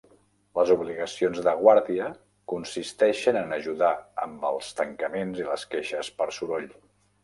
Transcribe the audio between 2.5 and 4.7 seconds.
consisteixen en ajudar amb